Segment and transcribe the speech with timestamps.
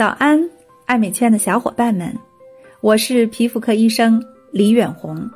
[0.00, 0.42] 早安，
[0.86, 2.10] 爱美圈的小伙伴们，
[2.80, 4.18] 我是皮肤科医生
[4.50, 5.30] 李远红。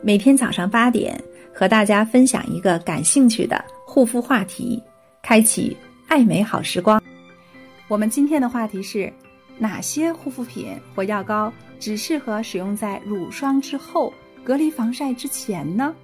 [0.00, 1.22] 每天早上八点，
[1.54, 4.82] 和大家分享一个感兴趣的护肤话题，
[5.22, 5.76] 开启
[6.08, 7.02] 爱美好时光。
[7.86, 9.12] 我们今天的话题是：
[9.58, 14.10] 哪些护肤品或药膏只适合使用在乳霜之后，
[14.42, 15.94] 隔离防晒之前呢？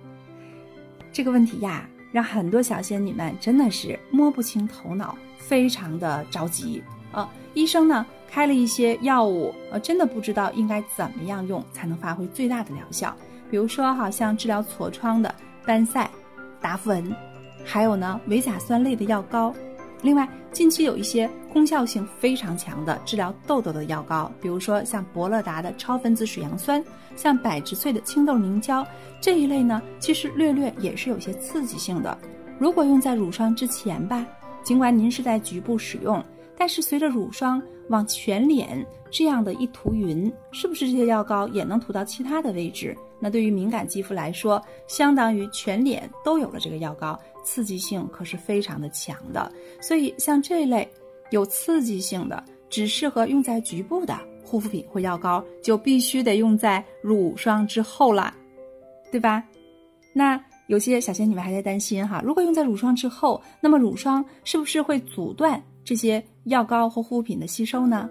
[1.11, 6.83] 这个问题呀，让很多小仙女们真的是摸不清头脑，非常的着急。
[7.13, 13.15] 啊，医生呢开了一些药物，呃，真的不知道应该怎么样用才能发挥最大的疗效。
[13.51, 15.35] 比如说，好像治疗痤疮的
[15.65, 16.11] 丹赛、
[16.61, 17.15] 达芙恩，
[17.65, 19.55] 还有呢维甲酸类的药膏。
[20.03, 26.85] 另外，近期有一些功效性非常强的治疗痘痘的药膏，比如说像博乐达的超分子水杨酸，
[27.17, 28.87] 像百植萃的青豆凝胶
[29.21, 32.17] 这一类呢，其实略略也是有些刺激性的。
[32.59, 34.25] 如果用在乳霜之前吧，
[34.63, 36.23] 尽管您是在局部使用。
[36.59, 42.95] 但是随着乳霜往全脸这样的一涂匀，是不是这些药膏也能涂到其他的位置？
[43.21, 49.51] 那对于敏感肌肤来说，相当于全脸都有了这个药膏，刺激性可是非常的强的。
[49.81, 50.89] 所以像这类
[51.31, 58.35] 有刺激性的，只适合用在局部的护肤品或药膏，就必须得用在乳霜之后了，
[59.11, 59.43] 对吧？
[60.13, 65.61] 那有些小仙女们还在担心哈，如果用在乳霜之后，那么乳霜是不是会阻断？
[65.83, 68.09] 这些药膏或护肤品的吸收呢？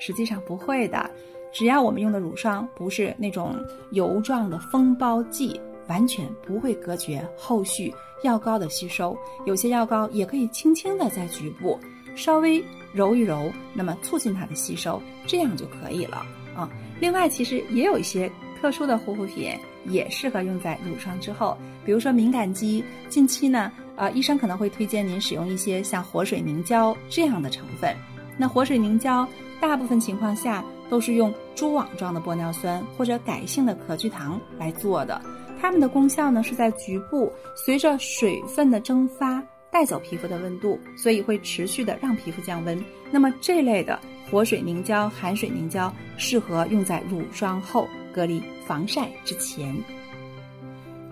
[0.00, 1.08] 实际上不会的，
[1.52, 3.54] 只要我们用的乳霜不是那种
[3.92, 7.94] 油状的封包剂，完全不会隔绝后续
[8.24, 9.16] 药膏的吸收。
[9.46, 11.78] 有些药膏也可以轻轻的在局部
[12.16, 12.60] 稍微
[12.92, 16.68] 揉一揉，那么促进它的吸收，这样就可以了啊。
[16.98, 18.28] 另外，其实也有一些
[18.60, 19.52] 特殊的护肤品
[19.86, 23.70] 也适合用在乳霜之后，比如说敏感肌，近期呢。
[23.96, 27.94] 啊，医生可能会推荐您使用一些像活水凝胶这样的成分。
[28.38, 29.28] 那活水凝胶
[29.60, 35.20] 大部分情况下都是用蛛网状的玻尿酸或者改性的壳聚糖来做的。
[35.60, 42.82] 它们的功效呢是在局部随着水分的蒸发带走皮肤的温度，所以会持续的让皮肤降温。
[43.10, 44.00] 那么这类的
[44.30, 49.74] 活水凝胶、含水凝胶适合用在乳霜后隔离防晒之前。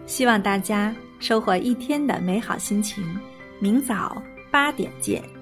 [0.07, 0.95] 希望大家。
[1.21, 3.05] 收获一天的美好心情，
[3.59, 4.23] 明早
[4.53, 5.38] 八点见。